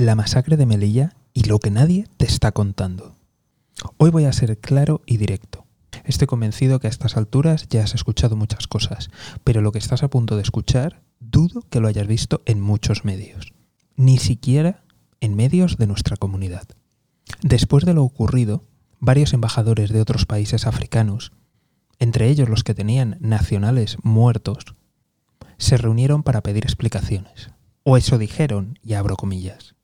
la 0.00 0.14
masacre 0.14 0.56
de 0.56 0.64
Melilla 0.64 1.14
y 1.34 1.44
lo 1.44 1.58
que 1.58 1.70
nadie 1.70 2.06
te 2.16 2.24
está 2.24 2.52
contando. 2.52 3.16
Hoy 3.98 4.10
voy 4.10 4.24
a 4.24 4.32
ser 4.32 4.58
claro 4.58 5.02
y 5.04 5.18
directo. 5.18 5.66
Estoy 6.04 6.26
convencido 6.26 6.80
que 6.80 6.86
a 6.86 6.90
estas 6.90 7.18
alturas 7.18 7.68
ya 7.68 7.84
has 7.84 7.94
escuchado 7.94 8.34
muchas 8.34 8.66
cosas, 8.66 9.10
pero 9.44 9.60
lo 9.60 9.72
que 9.72 9.78
estás 9.78 10.02
a 10.02 10.08
punto 10.08 10.36
de 10.36 10.42
escuchar 10.42 11.02
dudo 11.18 11.62
que 11.68 11.80
lo 11.80 11.88
hayas 11.88 12.06
visto 12.06 12.40
en 12.46 12.60
muchos 12.60 13.04
medios, 13.04 13.52
ni 13.96 14.16
siquiera 14.16 14.84
en 15.20 15.36
medios 15.36 15.76
de 15.76 15.86
nuestra 15.86 16.16
comunidad. 16.16 16.66
Después 17.42 17.84
de 17.84 17.92
lo 17.92 18.02
ocurrido, 18.02 18.64
varios 19.00 19.34
embajadores 19.34 19.90
de 19.90 20.00
otros 20.00 20.24
países 20.24 20.66
africanos, 20.66 21.32
entre 21.98 22.28
ellos 22.28 22.48
los 22.48 22.64
que 22.64 22.74
tenían 22.74 23.18
nacionales 23.20 23.98
muertos, 24.02 24.64
se 25.58 25.76
reunieron 25.76 26.22
para 26.22 26.42
pedir 26.42 26.64
explicaciones. 26.64 27.50
O 27.82 27.98
eso 27.98 28.16
dijeron, 28.16 28.78
y 28.82 28.94
abro 28.94 29.16
comillas. 29.16 29.74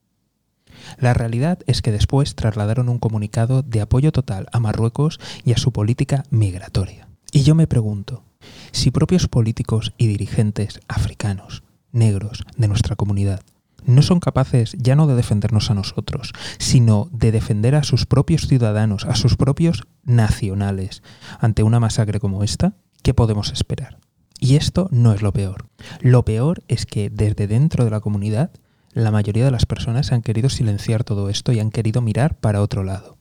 La 0.98 1.14
realidad 1.14 1.58
es 1.66 1.82
que 1.82 1.92
después 1.92 2.34
trasladaron 2.34 2.88
un 2.88 2.98
comunicado 2.98 3.62
de 3.62 3.80
apoyo 3.80 4.12
total 4.12 4.46
a 4.52 4.60
Marruecos 4.60 5.20
y 5.44 5.52
a 5.52 5.58
su 5.58 5.72
política 5.72 6.24
migratoria. 6.30 7.08
Y 7.32 7.42
yo 7.42 7.54
me 7.54 7.66
pregunto, 7.66 8.24
si 8.72 8.90
propios 8.90 9.28
políticos 9.28 9.92
y 9.98 10.06
dirigentes 10.06 10.80
africanos, 10.88 11.62
negros, 11.92 12.44
de 12.56 12.68
nuestra 12.68 12.96
comunidad, 12.96 13.40
no 13.84 14.02
son 14.02 14.20
capaces 14.20 14.74
ya 14.78 14.96
no 14.96 15.06
de 15.06 15.14
defendernos 15.14 15.70
a 15.70 15.74
nosotros, 15.74 16.32
sino 16.58 17.08
de 17.12 17.32
defender 17.32 17.74
a 17.74 17.84
sus 17.84 18.04
propios 18.04 18.46
ciudadanos, 18.46 19.04
a 19.04 19.14
sus 19.14 19.36
propios 19.36 19.84
nacionales, 20.04 21.02
ante 21.38 21.62
una 21.62 21.80
masacre 21.80 22.20
como 22.20 22.42
esta, 22.42 22.74
¿qué 23.02 23.14
podemos 23.14 23.52
esperar? 23.52 23.98
Y 24.38 24.56
esto 24.56 24.88
no 24.90 25.12
es 25.12 25.22
lo 25.22 25.32
peor. 25.32 25.68
Lo 26.00 26.24
peor 26.24 26.62
es 26.68 26.84
que 26.84 27.10
desde 27.10 27.46
dentro 27.46 27.84
de 27.84 27.90
la 27.90 28.00
comunidad 28.00 28.50
la 28.96 29.10
mayoría 29.10 29.44
de 29.44 29.50
las 29.50 29.66
personas 29.66 30.10
han 30.10 30.22
querido 30.22 30.48
silenciar 30.48 31.04
todo 31.04 31.28
esto 31.28 31.52
y 31.52 31.60
han 31.60 31.70
querido 31.70 32.00
mirar 32.00 32.34
para 32.34 32.62
otro 32.62 32.82
lado. 32.82 33.18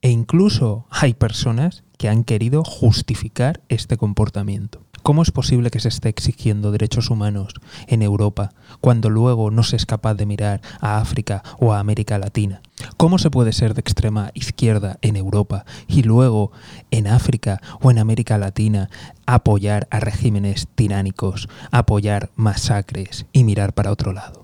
E 0.00 0.08
incluso 0.08 0.86
hay 0.90 1.12
personas 1.12 1.84
que 1.98 2.08
han 2.08 2.24
querido 2.24 2.64
justificar 2.64 3.60
este 3.68 3.98
comportamiento. 3.98 4.86
¿Cómo 5.02 5.22
es 5.22 5.30
posible 5.30 5.70
que 5.70 5.80
se 5.80 5.88
esté 5.88 6.08
exigiendo 6.08 6.72
derechos 6.72 7.10
humanos 7.10 7.52
en 7.88 8.00
Europa 8.00 8.54
cuando 8.80 9.10
luego 9.10 9.50
no 9.50 9.64
se 9.64 9.76
es 9.76 9.84
capaz 9.84 10.14
de 10.14 10.24
mirar 10.24 10.62
a 10.80 10.96
África 10.96 11.42
o 11.58 11.74
a 11.74 11.78
América 11.78 12.18
Latina? 12.18 12.62
¿Cómo 12.96 13.18
se 13.18 13.30
puede 13.30 13.52
ser 13.52 13.74
de 13.74 13.80
extrema 13.80 14.30
izquierda 14.32 14.96
en 15.02 15.16
Europa 15.16 15.66
y 15.88 16.04
luego 16.04 16.52
en 16.90 17.06
África 17.06 17.60
o 17.82 17.90
en 17.90 17.98
América 17.98 18.38
Latina 18.38 18.88
apoyar 19.26 19.88
a 19.90 20.00
regímenes 20.00 20.68
tiránicos, 20.74 21.50
apoyar 21.70 22.30
masacres 22.34 23.26
y 23.34 23.44
mirar 23.44 23.74
para 23.74 23.90
otro 23.90 24.14
lado? 24.14 24.41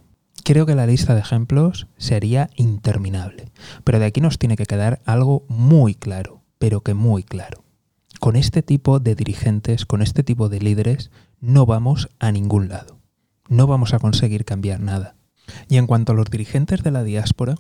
Creo 0.49 0.65
que 0.65 0.75
la 0.75 0.87
lista 0.87 1.15
de 1.15 1.21
ejemplos 1.21 1.89
sería 1.99 2.49
interminable, 2.57 3.53
pero 3.85 3.99
de 3.99 4.07
aquí 4.07 4.23
nos 4.23 4.39
tiene 4.39 4.57
que 4.57 4.65
quedar 4.65 5.03
algo 5.05 5.45
muy 5.47 5.95
claro, 5.95 6.41
pero 6.59 6.81
que 6.81 6.95
muy 6.95 7.23
claro. 7.23 7.65
Con 8.19 8.35
este 8.35 8.63
tipo 8.63 8.99
de 8.99 9.15
dirigentes, 9.15 9.85
con 9.85 10.01
este 10.01 10.23
tipo 10.23 10.49
de 10.49 10.61
líderes, 10.61 11.11
no 11.43 11.67
vamos 11.67 12.09
a 12.19 12.33
ningún 12.33 12.71
lado. 12.71 12.99
No 13.51 13.67
vamos 13.67 13.93
a 13.93 13.99
conseguir 13.99 14.47
cambiar 14.47 14.81
nada. 14.81 15.17
Y 15.69 15.77
en 15.77 15.87
cuanto 15.87 16.13
a 16.13 16.15
los 16.15 16.31
dirigentes 16.31 16.83
de 16.83 16.93
la 16.93 17.05
diáspora, 17.05 17.57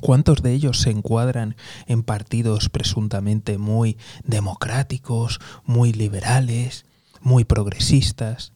¿Cuántos 0.00 0.42
de 0.42 0.54
ellos 0.54 0.80
se 0.80 0.90
encuadran 0.90 1.54
en 1.86 2.02
partidos 2.02 2.68
presuntamente 2.68 3.58
muy 3.58 3.96
democráticos, 4.24 5.38
muy 5.62 5.92
liberales, 5.92 6.84
muy 7.20 7.44
progresistas? 7.44 8.54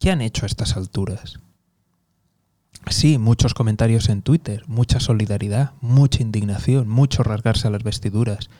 ¿Qué 0.00 0.10
han 0.10 0.20
hecho 0.20 0.44
a 0.44 0.48
estas 0.48 0.76
alturas? 0.76 1.38
Sí, 2.90 3.18
muchos 3.18 3.54
comentarios 3.54 4.08
en 4.08 4.20
Twitter, 4.20 4.64
mucha 4.66 4.98
solidaridad, 4.98 5.74
mucha 5.80 6.22
indignación, 6.22 6.88
mucho 6.88 7.22
rasgarse 7.22 7.68
a 7.68 7.70
las 7.70 7.84
vestiduras. 7.84 8.50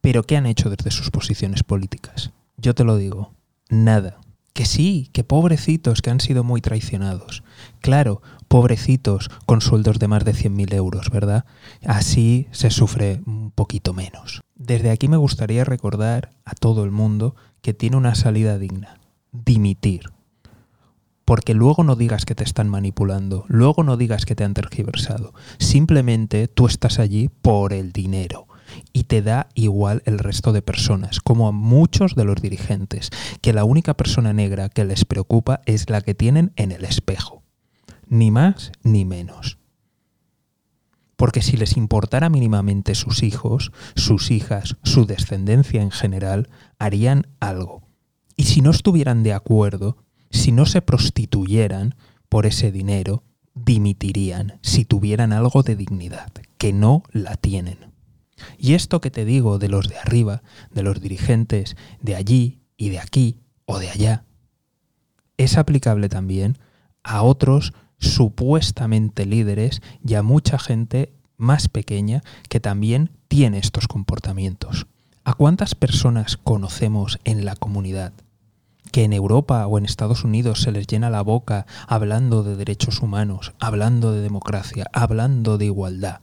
Pero 0.00 0.24
¿qué 0.24 0.36
han 0.36 0.46
hecho 0.46 0.68
desde 0.68 0.90
sus 0.90 1.12
posiciones 1.12 1.62
políticas? 1.62 2.32
Yo 2.56 2.74
te 2.74 2.82
lo 2.82 2.96
digo, 2.96 3.32
nada. 3.70 4.18
Que 4.52 4.66
sí, 4.66 5.08
que 5.12 5.22
pobrecitos 5.22 6.02
que 6.02 6.10
han 6.10 6.18
sido 6.18 6.42
muy 6.42 6.60
traicionados. 6.60 7.44
Claro, 7.80 8.20
pobrecitos 8.48 9.30
con 9.46 9.60
sueldos 9.60 10.00
de 10.00 10.08
más 10.08 10.24
de 10.24 10.34
100.000 10.34 10.74
euros, 10.74 11.10
¿verdad? 11.10 11.44
Así 11.86 12.48
se 12.50 12.70
sufre 12.70 13.22
un 13.26 13.52
poquito 13.52 13.94
menos. 13.94 14.40
Desde 14.56 14.90
aquí 14.90 15.06
me 15.06 15.16
gustaría 15.16 15.64
recordar 15.64 16.32
a 16.44 16.54
todo 16.54 16.82
el 16.82 16.90
mundo 16.90 17.36
que 17.62 17.74
tiene 17.74 17.96
una 17.96 18.16
salida 18.16 18.58
digna. 18.58 18.98
Dimitir 19.30 20.10
porque 21.32 21.54
luego 21.54 21.82
no 21.82 21.96
digas 21.96 22.26
que 22.26 22.34
te 22.34 22.44
están 22.44 22.68
manipulando, 22.68 23.46
luego 23.48 23.84
no 23.84 23.96
digas 23.96 24.26
que 24.26 24.34
te 24.34 24.44
han 24.44 24.52
tergiversado. 24.52 25.32
Simplemente 25.58 26.46
tú 26.46 26.66
estás 26.66 26.98
allí 26.98 27.30
por 27.40 27.72
el 27.72 27.90
dinero 27.90 28.48
y 28.92 29.04
te 29.04 29.22
da 29.22 29.48
igual 29.54 30.02
el 30.04 30.18
resto 30.18 30.52
de 30.52 30.60
personas, 30.60 31.20
como 31.20 31.48
a 31.48 31.52
muchos 31.52 32.16
de 32.16 32.26
los 32.26 32.42
dirigentes, 32.42 33.08
que 33.40 33.54
la 33.54 33.64
única 33.64 33.94
persona 33.94 34.34
negra 34.34 34.68
que 34.68 34.84
les 34.84 35.06
preocupa 35.06 35.62
es 35.64 35.88
la 35.88 36.02
que 36.02 36.14
tienen 36.14 36.52
en 36.56 36.70
el 36.70 36.84
espejo. 36.84 37.42
Ni 38.08 38.30
más 38.30 38.70
ni 38.82 39.06
menos. 39.06 39.56
Porque 41.16 41.40
si 41.40 41.56
les 41.56 41.78
importara 41.78 42.28
mínimamente 42.28 42.94
sus 42.94 43.22
hijos, 43.22 43.72
sus 43.96 44.30
hijas, 44.30 44.76
su 44.82 45.06
descendencia 45.06 45.80
en 45.80 45.92
general, 45.92 46.50
harían 46.78 47.26
algo. 47.40 47.88
Y 48.36 48.42
si 48.44 48.60
no 48.60 48.70
estuvieran 48.70 49.22
de 49.22 49.32
acuerdo, 49.32 49.96
si 50.32 50.50
no 50.50 50.66
se 50.66 50.82
prostituyeran 50.82 51.94
por 52.28 52.46
ese 52.46 52.72
dinero, 52.72 53.22
dimitirían 53.54 54.58
si 54.62 54.84
tuvieran 54.84 55.32
algo 55.32 55.62
de 55.62 55.76
dignidad, 55.76 56.32
que 56.58 56.72
no 56.72 57.04
la 57.12 57.36
tienen. 57.36 57.92
Y 58.58 58.74
esto 58.74 59.00
que 59.00 59.10
te 59.10 59.24
digo 59.24 59.58
de 59.58 59.68
los 59.68 59.88
de 59.88 59.98
arriba, 59.98 60.42
de 60.72 60.82
los 60.82 61.00
dirigentes 61.00 61.76
de 62.00 62.16
allí 62.16 62.60
y 62.76 62.88
de 62.88 62.98
aquí 62.98 63.38
o 63.66 63.78
de 63.78 63.90
allá, 63.90 64.24
es 65.36 65.56
aplicable 65.58 66.08
también 66.08 66.58
a 67.04 67.22
otros 67.22 67.72
supuestamente 67.98 69.26
líderes 69.26 69.80
y 70.04 70.14
a 70.14 70.22
mucha 70.22 70.58
gente 70.58 71.12
más 71.36 71.68
pequeña 71.68 72.22
que 72.48 72.60
también 72.60 73.10
tiene 73.28 73.58
estos 73.58 73.86
comportamientos. 73.86 74.86
¿A 75.24 75.34
cuántas 75.34 75.74
personas 75.74 76.36
conocemos 76.36 77.20
en 77.24 77.44
la 77.44 77.54
comunidad 77.54 78.12
que 78.92 79.04
en 79.04 79.12
Europa 79.12 79.66
o 79.66 79.78
en 79.78 79.84
Estados 79.84 80.22
Unidos 80.22 80.62
se 80.62 80.70
les 80.70 80.86
llena 80.86 81.10
la 81.10 81.22
boca 81.22 81.66
hablando 81.88 82.44
de 82.44 82.54
derechos 82.54 83.00
humanos, 83.00 83.54
hablando 83.58 84.12
de 84.12 84.20
democracia, 84.20 84.86
hablando 84.92 85.58
de 85.58 85.64
igualdad. 85.64 86.20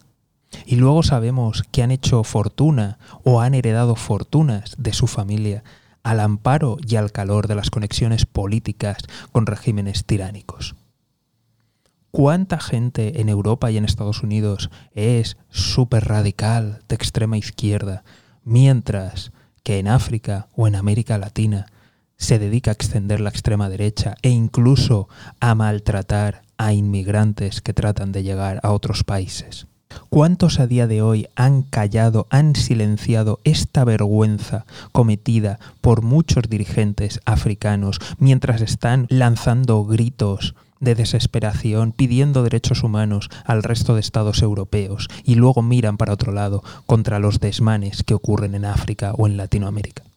Y 0.65 0.77
luego 0.77 1.03
sabemos 1.03 1.63
que 1.71 1.83
han 1.83 1.91
hecho 1.91 2.23
fortuna 2.23 2.97
o 3.23 3.41
han 3.41 3.53
heredado 3.55 3.95
fortunas 3.95 4.75
de 4.77 4.93
su 4.93 5.07
familia 5.07 5.63
al 6.03 6.19
amparo 6.19 6.77
y 6.87 6.95
al 6.95 7.11
calor 7.11 7.47
de 7.47 7.55
las 7.55 7.69
conexiones 7.69 8.25
políticas 8.25 8.97
con 9.31 9.45
regímenes 9.45 10.05
tiránicos. 10.05 10.75
¿Cuánta 12.11 12.59
gente 12.59 13.21
en 13.21 13.29
Europa 13.29 13.69
y 13.69 13.77
en 13.77 13.85
Estados 13.85 14.23
Unidos 14.23 14.71
es 14.93 15.37
súper 15.49 16.05
radical 16.05 16.81
de 16.87 16.95
extrema 16.95 17.37
izquierda, 17.37 18.03
mientras 18.43 19.31
que 19.63 19.77
en 19.77 19.87
África 19.87 20.47
o 20.55 20.67
en 20.67 20.75
América 20.75 21.17
Latina 21.19 21.67
se 22.19 22.37
dedica 22.37 22.69
a 22.69 22.73
extender 22.73 23.21
la 23.21 23.29
extrema 23.29 23.69
derecha 23.69 24.15
e 24.21 24.29
incluso 24.29 25.09
a 25.39 25.55
maltratar 25.55 26.43
a 26.57 26.73
inmigrantes 26.73 27.61
que 27.61 27.73
tratan 27.73 28.11
de 28.11 28.21
llegar 28.21 28.59
a 28.61 28.71
otros 28.71 29.03
países. 29.03 29.65
¿Cuántos 30.09 30.59
a 30.59 30.67
día 30.67 30.85
de 30.85 31.01
hoy 31.01 31.27
han 31.35 31.63
callado, 31.63 32.27
han 32.29 32.55
silenciado 32.55 33.39
esta 33.43 33.83
vergüenza 33.83 34.65
cometida 34.91 35.59
por 35.81 36.03
muchos 36.03 36.43
dirigentes 36.47 37.21
africanos 37.25 37.99
mientras 38.19 38.61
están 38.61 39.07
lanzando 39.09 39.83
gritos 39.85 40.53
de 40.79 40.95
desesperación, 40.95 41.91
pidiendo 41.91 42.43
derechos 42.43 42.83
humanos 42.83 43.29
al 43.45 43.63
resto 43.63 43.95
de 43.95 44.01
estados 44.01 44.41
europeos 44.41 45.07
y 45.23 45.35
luego 45.35 45.61
miran 45.61 45.97
para 45.97 46.13
otro 46.13 46.31
lado 46.31 46.63
contra 46.85 47.19
los 47.19 47.39
desmanes 47.39 48.03
que 48.03 48.13
ocurren 48.13 48.55
en 48.55 48.65
África 48.65 49.13
o 49.13 49.27
en 49.27 49.37
Latinoamérica? 49.37 50.08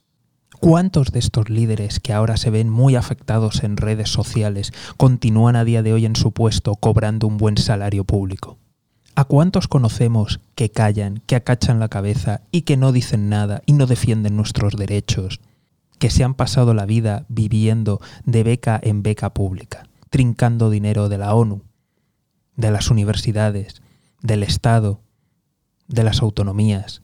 ¿Cuántos 0.63 1.11
de 1.11 1.19
estos 1.19 1.51
líderes 1.51 1.99
que 1.99 2.13
ahora 2.13 2.37
se 2.37 2.49
ven 2.49 2.71
muy 2.71 2.95
afectados 2.95 3.65
en 3.65 3.77
redes 3.77 4.11
sociales 4.11 4.73
continúan 4.97 5.57
a 5.57 5.65
día 5.65 5.83
de 5.83 5.93
hoy 5.93 6.07
en 6.07 6.15
su 6.15 6.31
puesto 6.31 6.77
cobrando 6.77 7.27
un 7.27 7.37
buen 7.37 7.59
salario 7.59 8.05
público? 8.05 8.59
¿A 9.17 9.25
cuántos 9.25 9.67
conocemos 9.67 10.39
que 10.55 10.71
callan, 10.71 11.21
que 11.27 11.35
acachan 11.35 11.81
la 11.81 11.89
cabeza 11.89 12.43
y 12.53 12.63
que 12.63 12.77
no 12.77 12.93
dicen 12.93 13.29
nada 13.29 13.65
y 13.67 13.73
no 13.73 13.87
defienden 13.87 14.37
nuestros 14.37 14.77
derechos? 14.77 15.41
Que 15.99 16.11
se 16.11 16.23
han 16.23 16.35
pasado 16.35 16.75
la 16.75 16.87
vida 16.87 17.27
viviendo 17.29 18.01
de 18.25 18.45
beca 18.45 18.79
en 18.81 19.03
beca 19.03 19.35
pública, 19.35 19.89
trincando 20.11 20.71
dinero 20.71 21.09
de 21.09 21.19
la 21.19 21.35
ONU, 21.35 21.63
de 22.55 22.71
las 22.71 22.89
universidades, 22.89 23.83
del 24.21 24.45
Estado, 24.45 25.01
de 25.89 26.05
las 26.05 26.23
autonomías, 26.23 27.03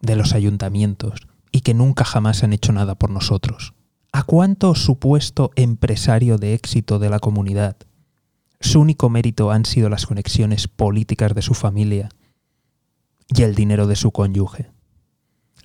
de 0.00 0.16
los 0.16 0.32
ayuntamientos, 0.32 1.26
que 1.62 1.74
nunca 1.74 2.04
jamás 2.04 2.42
han 2.42 2.52
hecho 2.52 2.72
nada 2.72 2.94
por 2.94 3.10
nosotros? 3.10 3.74
¿A 4.12 4.24
cuánto 4.24 4.74
supuesto 4.74 5.50
empresario 5.56 6.36
de 6.36 6.54
éxito 6.54 6.98
de 6.98 7.08
la 7.08 7.18
comunidad 7.18 7.76
Su 8.60 8.80
único 8.80 9.08
mérito 9.08 9.50
han 9.50 9.64
sido 9.64 9.88
las 9.88 10.06
conexiones 10.06 10.68
políticas 10.68 11.34
de 11.34 11.42
su 11.42 11.54
familia 11.54 12.10
y 13.28 13.42
el 13.42 13.54
dinero 13.54 13.86
de 13.86 13.96
su 13.96 14.12
cónyuge. 14.12 14.70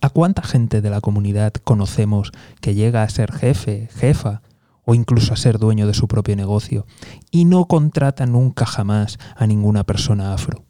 ¿A 0.01 0.09
cuánta 0.09 0.43
gente 0.43 0.81
de 0.81 0.89
la 0.89 1.01
comunidad 1.01 1.53
conocemos 1.53 2.31
que 2.61 2.75
llega 2.75 3.03
a 3.03 3.09
ser 3.09 3.31
jefe, 3.31 3.89
jefa 3.93 4.41
o 4.85 4.95
incluso 4.95 5.33
a 5.33 5.37
ser 5.37 5.57
dueño 5.57 5.85
de 5.87 5.93
su 5.93 6.07
propio 6.07 6.35
negocio 6.35 6.85
y 7.31 7.45
no 7.45 7.65
contrata 7.65 8.25
nunca 8.25 8.65
jamás 8.65 9.17
a 9.35 9.45
ninguna 9.47 9.83
persona 9.83 10.33
afro? 10.33 10.63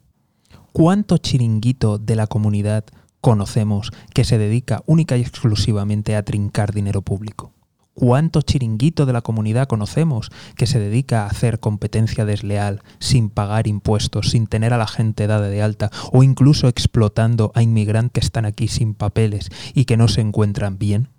¿Cuánto 0.71 1.17
chiringuito 1.17 1.97
de 1.97 2.15
la 2.15 2.27
comunidad 2.27 2.85
conocemos 3.27 3.91
que 4.13 4.23
se 4.23 4.37
dedica 4.37 4.83
única 4.85 5.17
y 5.17 5.21
exclusivamente 5.21 6.15
a 6.15 6.23
trincar 6.23 6.73
dinero 6.73 7.01
público? 7.01 7.51
¿Cuánto 7.93 8.41
chiringuito 8.41 9.05
de 9.05 9.11
la 9.11 9.21
comunidad 9.21 9.67
conocemos 9.67 10.31
que 10.55 10.65
se 10.65 10.79
dedica 10.79 11.23
a 11.23 11.25
hacer 11.27 11.59
competencia 11.59 12.23
desleal 12.23 12.83
sin 12.99 13.29
pagar 13.29 13.67
impuestos, 13.67 14.29
sin 14.29 14.47
tener 14.47 14.71
a 14.71 14.77
la 14.77 14.87
gente 14.87 15.27
dada 15.27 15.49
de 15.49 15.61
alta 15.61 15.91
o 16.13 16.23
incluso 16.23 16.69
explotando 16.69 17.51
a 17.53 17.63
inmigrantes 17.63 18.13
que 18.13 18.25
están 18.25 18.45
aquí 18.45 18.69
sin 18.69 18.93
papeles 18.93 19.49
y 19.73 19.83
que 19.83 19.97
no 19.97 20.07
se 20.07 20.21
encuentran 20.21 20.77
bien? 20.77 21.09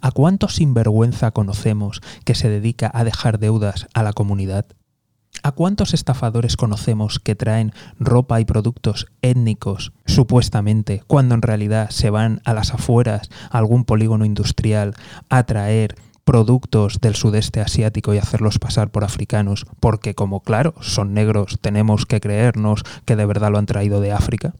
¿A 0.00 0.12
cuánto 0.12 0.46
sinvergüenza 0.46 1.32
conocemos 1.32 2.00
que 2.24 2.36
se 2.36 2.48
dedica 2.48 2.92
a 2.94 3.02
dejar 3.02 3.40
deudas 3.40 3.88
a 3.92 4.04
la 4.04 4.12
comunidad? 4.12 4.66
¿A 5.42 5.52
cuántos 5.52 5.94
estafadores 5.94 6.56
conocemos 6.56 7.20
que 7.20 7.34
traen 7.34 7.72
ropa 7.98 8.40
y 8.40 8.44
productos 8.44 9.06
étnicos, 9.22 9.92
supuestamente, 10.04 11.02
cuando 11.06 11.34
en 11.34 11.42
realidad 11.42 11.90
se 11.90 12.10
van 12.10 12.42
a 12.44 12.54
las 12.54 12.74
afueras, 12.74 13.30
a 13.50 13.58
algún 13.58 13.84
polígono 13.84 14.24
industrial, 14.24 14.94
a 15.28 15.44
traer 15.44 15.94
productos 16.24 17.00
del 17.00 17.14
sudeste 17.14 17.62
asiático 17.62 18.12
y 18.12 18.18
hacerlos 18.18 18.58
pasar 18.58 18.90
por 18.90 19.04
africanos, 19.04 19.64
porque 19.80 20.14
como 20.14 20.40
claro, 20.40 20.74
son 20.80 21.14
negros, 21.14 21.58
tenemos 21.62 22.04
que 22.04 22.20
creernos 22.20 22.82
que 23.06 23.16
de 23.16 23.24
verdad 23.24 23.50
lo 23.50 23.56
han 23.56 23.64
traído 23.64 24.02
de 24.02 24.12
África? 24.12 24.54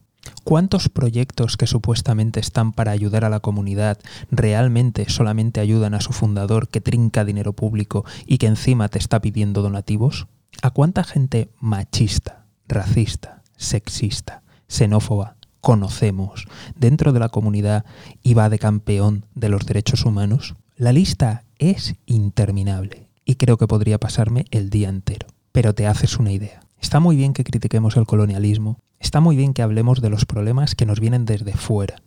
¿Cuántos 0.45 0.89
proyectos 0.89 1.59
que 1.59 1.67
supuestamente 1.67 2.41
están 2.41 2.73
para 2.73 2.93
ayudar 2.93 3.25
a 3.25 3.29
la 3.29 3.41
comunidad 3.41 3.99
realmente 4.31 5.11
solamente 5.11 5.61
ayudan 5.61 5.93
a 5.93 6.01
su 6.01 6.15
fundador 6.15 6.69
que 6.69 6.81
trinca 6.81 7.25
dinero 7.25 7.53
público 7.53 8.05
y 8.27 8.39
que 8.39 8.47
encima 8.47 8.89
te 8.89 8.99
está 8.99 9.21
pidiendo 9.21 9.61
donativos? 9.61 10.27
¿A 10.63 10.71
cuánta 10.71 11.05
gente 11.05 11.51
machista, 11.61 12.47
racista, 12.67 13.43
sexista, 13.57 14.43
xenófoba 14.69 15.37
conocemos 15.61 16.47
dentro 16.77 17.13
de 17.13 17.21
la 17.21 17.29
comunidad 17.29 17.85
y 18.23 18.35
va 18.35 18.49
de 18.49 18.59
campeón 18.59 19.27
de 19.35 19.49
los 19.49 19.67
derechos 19.67 20.05
humanos? 20.05 20.55
La 20.77 20.93
lista 20.93 21.45
es 21.59 21.95
interminable 22.07 23.09
y 23.25 23.37
creo 23.37 23.57
que 23.57 23.67
podría 23.67 23.99
pasarme 23.99 24.47
el 24.51 24.71
día 24.71 24.89
entero. 24.89 25.27
Pero 25.53 25.75
te 25.75 25.87
haces 25.87 26.19
una 26.19 26.33
idea. 26.33 26.61
Está 26.81 27.01
muy 27.01 27.17
bien 27.17 27.33
que 27.33 27.45
critiquemos 27.45 27.97
el 27.97 28.07
colonialismo, 28.07 28.79
está 29.01 29.21
muy 29.21 29.37
bien 29.37 29.55
que 29.55 29.63
hablemos 29.63 30.01
de 30.01 30.11
los 30.11 30.25
problemas 30.25 30.75
que 30.75 30.87
nos 30.87 31.01
vienen 31.01 31.25
desde 31.25 31.53
fuera, 31.53 32.03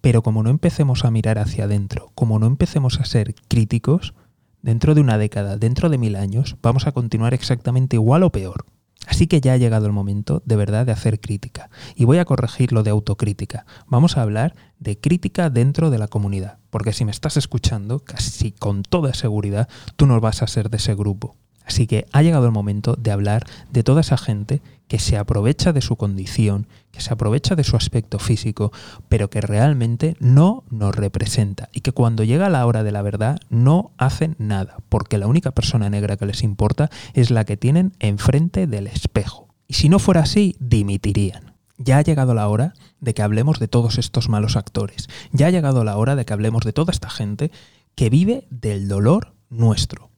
pero 0.00 0.22
como 0.22 0.42
no 0.42 0.50
empecemos 0.50 1.04
a 1.04 1.10
mirar 1.10 1.38
hacia 1.38 1.64
adentro, 1.64 2.10
como 2.14 2.38
no 2.38 2.46
empecemos 2.46 3.00
a 3.00 3.04
ser 3.04 3.34
críticos, 3.48 4.14
dentro 4.66 4.96
de 4.96 5.00
una 5.00 5.16
década, 5.16 5.56
dentro 5.56 5.88
de 5.88 5.96
mil 5.96 6.16
años, 6.16 6.56
vamos 6.60 6.88
a 6.88 6.92
continuar 6.92 7.32
exactamente 7.34 7.94
igual 7.94 8.24
o 8.24 8.32
peor. 8.32 8.66
Así 9.06 9.28
que 9.28 9.40
ya 9.40 9.52
ha 9.52 9.56
llegado 9.56 9.86
el 9.86 9.92
momento 9.92 10.42
de 10.44 10.56
verdad 10.56 10.84
de 10.84 10.90
hacer 10.90 11.20
crítica. 11.20 11.70
Y 11.94 12.04
voy 12.04 12.18
a 12.18 12.24
corregir 12.24 12.72
lo 12.72 12.82
de 12.82 12.90
autocrítica. 12.90 13.64
Vamos 13.86 14.16
a 14.16 14.22
hablar 14.22 14.56
de 14.80 14.98
crítica 14.98 15.50
dentro 15.50 15.90
de 15.90 15.98
la 15.98 16.08
comunidad. 16.08 16.58
Porque 16.70 16.92
si 16.92 17.04
me 17.04 17.12
estás 17.12 17.36
escuchando, 17.36 18.00
casi 18.00 18.50
con 18.50 18.82
toda 18.82 19.14
seguridad, 19.14 19.68
tú 19.94 20.06
no 20.06 20.20
vas 20.20 20.42
a 20.42 20.48
ser 20.48 20.68
de 20.68 20.78
ese 20.78 20.96
grupo. 20.96 21.36
Así 21.66 21.88
que 21.88 22.06
ha 22.12 22.22
llegado 22.22 22.46
el 22.46 22.52
momento 22.52 22.94
de 22.94 23.10
hablar 23.10 23.44
de 23.72 23.82
toda 23.82 24.00
esa 24.00 24.16
gente 24.16 24.62
que 24.86 25.00
se 25.00 25.16
aprovecha 25.16 25.72
de 25.72 25.80
su 25.80 25.96
condición, 25.96 26.68
que 26.92 27.00
se 27.00 27.12
aprovecha 27.12 27.56
de 27.56 27.64
su 27.64 27.76
aspecto 27.76 28.20
físico, 28.20 28.72
pero 29.08 29.28
que 29.30 29.40
realmente 29.40 30.16
no 30.20 30.62
nos 30.70 30.94
representa 30.94 31.68
y 31.72 31.80
que 31.80 31.90
cuando 31.90 32.22
llega 32.22 32.48
la 32.48 32.64
hora 32.64 32.84
de 32.84 32.92
la 32.92 33.02
verdad 33.02 33.40
no 33.50 33.90
hacen 33.98 34.36
nada, 34.38 34.76
porque 34.88 35.18
la 35.18 35.26
única 35.26 35.50
persona 35.50 35.90
negra 35.90 36.16
que 36.16 36.26
les 36.26 36.44
importa 36.44 36.88
es 37.14 37.32
la 37.32 37.44
que 37.44 37.56
tienen 37.56 37.92
enfrente 37.98 38.68
del 38.68 38.86
espejo. 38.86 39.48
Y 39.66 39.74
si 39.74 39.88
no 39.88 39.98
fuera 39.98 40.20
así, 40.20 40.54
dimitirían. 40.60 41.54
Ya 41.78 41.98
ha 41.98 42.02
llegado 42.02 42.32
la 42.32 42.48
hora 42.48 42.74
de 43.00 43.12
que 43.12 43.22
hablemos 43.22 43.58
de 43.58 43.66
todos 43.66 43.98
estos 43.98 44.28
malos 44.28 44.56
actores. 44.56 45.08
Ya 45.32 45.48
ha 45.48 45.50
llegado 45.50 45.82
la 45.82 45.96
hora 45.96 46.14
de 46.14 46.24
que 46.24 46.32
hablemos 46.32 46.62
de 46.62 46.72
toda 46.72 46.92
esta 46.92 47.10
gente 47.10 47.50
que 47.96 48.08
vive 48.08 48.46
del 48.50 48.86
dolor 48.86 49.34
nuestro 49.50 50.15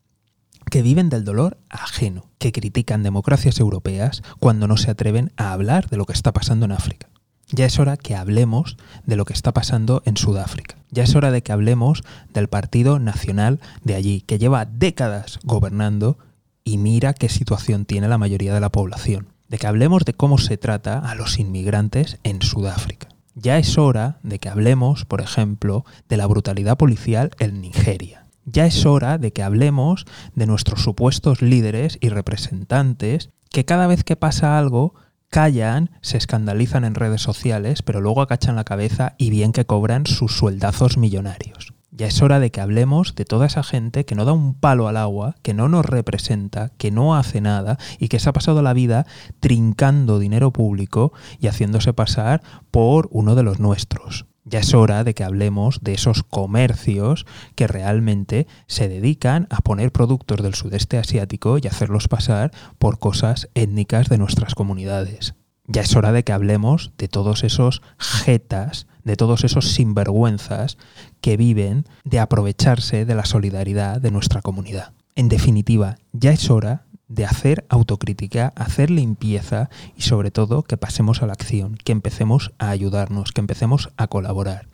que 0.68 0.82
viven 0.82 1.08
del 1.08 1.24
dolor 1.24 1.58
ajeno, 1.70 2.26
que 2.38 2.52
critican 2.52 3.02
democracias 3.02 3.60
europeas 3.60 4.22
cuando 4.38 4.66
no 4.66 4.76
se 4.76 4.90
atreven 4.90 5.32
a 5.36 5.52
hablar 5.52 5.88
de 5.88 5.96
lo 5.96 6.06
que 6.06 6.12
está 6.12 6.32
pasando 6.32 6.66
en 6.66 6.72
África. 6.72 7.08
Ya 7.50 7.64
es 7.64 7.78
hora 7.78 7.96
que 7.96 8.14
hablemos 8.14 8.76
de 9.06 9.16
lo 9.16 9.24
que 9.24 9.32
está 9.32 9.52
pasando 9.52 10.02
en 10.04 10.18
Sudáfrica. 10.18 10.76
Ya 10.90 11.04
es 11.04 11.14
hora 11.14 11.30
de 11.30 11.42
que 11.42 11.52
hablemos 11.52 12.02
del 12.34 12.48
Partido 12.48 12.98
Nacional 12.98 13.60
de 13.82 13.94
allí, 13.94 14.20
que 14.20 14.38
lleva 14.38 14.66
décadas 14.66 15.38
gobernando 15.44 16.18
y 16.62 16.76
mira 16.76 17.14
qué 17.14 17.30
situación 17.30 17.86
tiene 17.86 18.08
la 18.08 18.18
mayoría 18.18 18.52
de 18.52 18.60
la 18.60 18.70
población. 18.70 19.28
De 19.48 19.56
que 19.56 19.66
hablemos 19.66 20.04
de 20.04 20.12
cómo 20.12 20.36
se 20.36 20.58
trata 20.58 20.98
a 20.98 21.14
los 21.14 21.38
inmigrantes 21.38 22.18
en 22.22 22.42
Sudáfrica. 22.42 23.08
Ya 23.34 23.56
es 23.56 23.78
hora 23.78 24.18
de 24.22 24.38
que 24.38 24.50
hablemos, 24.50 25.06
por 25.06 25.22
ejemplo, 25.22 25.86
de 26.10 26.18
la 26.18 26.26
brutalidad 26.26 26.76
policial 26.76 27.30
en 27.38 27.62
Nigeria 27.62 28.27
ya 28.50 28.66
es 28.66 28.86
hora 28.86 29.18
de 29.18 29.32
que 29.32 29.42
hablemos 29.42 30.04
de 30.34 30.46
nuestros 30.46 30.82
supuestos 30.82 31.42
líderes 31.42 31.98
y 32.00 32.08
representantes 32.08 33.30
que 33.50 33.64
cada 33.64 33.86
vez 33.86 34.04
que 34.04 34.16
pasa 34.16 34.58
algo 34.58 34.94
callan, 35.30 35.90
se 36.00 36.16
escandalizan 36.16 36.84
en 36.84 36.94
redes 36.94 37.20
sociales, 37.20 37.82
pero 37.82 38.00
luego 38.00 38.22
acachan 38.22 38.56
la 38.56 38.64
cabeza 38.64 39.14
y 39.18 39.30
bien 39.30 39.52
que 39.52 39.66
cobran 39.66 40.06
sus 40.06 40.32
sueldazos 40.36 40.96
millonarios. 40.96 41.74
Ya 41.90 42.06
es 42.06 42.22
hora 42.22 42.38
de 42.38 42.50
que 42.50 42.60
hablemos 42.60 43.14
de 43.16 43.24
toda 43.24 43.46
esa 43.46 43.62
gente 43.62 44.04
que 44.04 44.14
no 44.14 44.24
da 44.24 44.32
un 44.32 44.54
palo 44.54 44.88
al 44.88 44.96
agua, 44.96 45.34
que 45.42 45.52
no 45.52 45.68
nos 45.68 45.84
representa, 45.84 46.70
que 46.78 46.90
no 46.90 47.16
hace 47.16 47.40
nada 47.40 47.76
y 47.98 48.08
que 48.08 48.20
se 48.20 48.28
ha 48.28 48.32
pasado 48.32 48.62
la 48.62 48.72
vida 48.72 49.04
trincando 49.40 50.18
dinero 50.18 50.52
público 50.52 51.12
y 51.40 51.48
haciéndose 51.48 51.92
pasar 51.92 52.42
por 52.70 53.08
uno 53.10 53.34
de 53.34 53.42
los 53.42 53.58
nuestros. 53.58 54.26
Ya 54.50 54.60
es 54.60 54.72
hora 54.72 55.04
de 55.04 55.12
que 55.12 55.24
hablemos 55.24 55.80
de 55.82 55.92
esos 55.92 56.22
comercios 56.22 57.26
que 57.54 57.66
realmente 57.66 58.46
se 58.66 58.88
dedican 58.88 59.46
a 59.50 59.58
poner 59.58 59.92
productos 59.92 60.42
del 60.42 60.54
sudeste 60.54 60.96
asiático 60.96 61.58
y 61.58 61.66
hacerlos 61.66 62.08
pasar 62.08 62.50
por 62.78 62.98
cosas 62.98 63.50
étnicas 63.54 64.08
de 64.08 64.16
nuestras 64.16 64.54
comunidades. 64.54 65.34
Ya 65.66 65.82
es 65.82 65.94
hora 65.96 66.12
de 66.12 66.24
que 66.24 66.32
hablemos 66.32 66.92
de 66.96 67.08
todos 67.08 67.44
esos 67.44 67.82
jetas, 67.98 68.86
de 69.04 69.16
todos 69.16 69.44
esos 69.44 69.72
sinvergüenzas 69.72 70.78
que 71.20 71.36
viven 71.36 71.84
de 72.04 72.18
aprovecharse 72.18 73.04
de 73.04 73.14
la 73.14 73.26
solidaridad 73.26 74.00
de 74.00 74.10
nuestra 74.10 74.40
comunidad. 74.40 74.94
En 75.14 75.28
definitiva, 75.28 75.96
ya 76.12 76.30
es 76.32 76.48
hora 76.48 76.86
de 77.08 77.24
hacer 77.24 77.66
autocrítica, 77.68 78.52
hacer 78.54 78.90
limpieza 78.90 79.70
y 79.96 80.02
sobre 80.02 80.30
todo 80.30 80.62
que 80.62 80.76
pasemos 80.76 81.22
a 81.22 81.26
la 81.26 81.32
acción, 81.32 81.76
que 81.76 81.92
empecemos 81.92 82.52
a 82.58 82.70
ayudarnos, 82.70 83.32
que 83.32 83.40
empecemos 83.40 83.90
a 83.96 84.06
colaborar. 84.06 84.68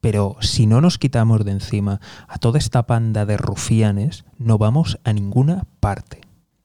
Pero 0.00 0.36
si 0.40 0.66
no 0.66 0.80
nos 0.80 0.98
quitamos 0.98 1.44
de 1.44 1.52
encima 1.52 2.00
a 2.28 2.38
toda 2.38 2.58
esta 2.58 2.86
panda 2.86 3.24
de 3.24 3.36
rufianes, 3.36 4.24
no 4.38 4.58
vamos 4.58 4.98
a 5.04 5.12
ninguna 5.12 5.66
parte. 5.80 6.20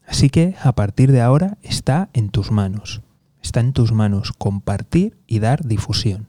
Así 0.08 0.30
que 0.30 0.56
a 0.62 0.74
partir 0.74 1.12
de 1.12 1.22
ahora 1.22 1.58
está 1.62 2.10
en 2.14 2.30
tus 2.30 2.52
manos. 2.52 3.02
Está 3.42 3.60
en 3.60 3.74
tus 3.74 3.92
manos 3.92 4.32
compartir 4.38 5.18
y 5.28 5.40
dar 5.40 5.64
difusión. 5.64 6.28